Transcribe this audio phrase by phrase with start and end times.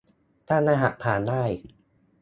[0.47, 1.43] ตั้งรหัสผ่านได้